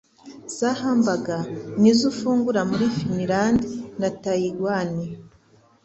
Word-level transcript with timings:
za 0.57 0.69
hamburger 0.79 1.41
nizo 1.81 2.05
ufungura 2.11 2.61
muri 2.69 2.85
Finlande 2.97 3.65
na 3.99 4.09
Tayiwani 4.21 5.05